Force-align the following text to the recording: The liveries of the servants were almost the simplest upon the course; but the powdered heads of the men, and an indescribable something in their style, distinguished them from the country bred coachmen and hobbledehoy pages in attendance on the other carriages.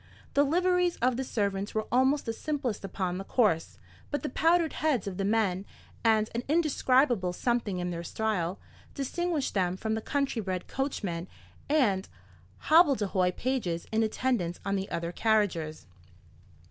The 0.33 0.43
liveries 0.43 0.95
of 0.95 1.15
the 1.15 1.23
servants 1.23 1.75
were 1.75 1.85
almost 1.91 2.25
the 2.25 2.33
simplest 2.33 2.83
upon 2.83 3.19
the 3.19 3.23
course; 3.23 3.77
but 4.09 4.23
the 4.23 4.29
powdered 4.31 4.73
heads 4.73 5.05
of 5.05 5.17
the 5.17 5.23
men, 5.23 5.63
and 6.03 6.27
an 6.33 6.41
indescribable 6.47 7.33
something 7.33 7.77
in 7.77 7.91
their 7.91 8.01
style, 8.03 8.59
distinguished 8.95 9.53
them 9.53 9.77
from 9.77 9.93
the 9.93 10.01
country 10.01 10.41
bred 10.41 10.67
coachmen 10.67 11.27
and 11.69 12.09
hobbledehoy 12.63 13.35
pages 13.37 13.85
in 13.91 14.01
attendance 14.01 14.59
on 14.65 14.75
the 14.75 14.89
other 14.89 15.11
carriages. 15.11 15.85